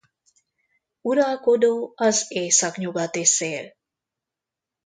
Uralkodó 1.01 1.93
az 1.95 2.25
északnyugati 2.29 3.25
szél. 3.25 3.75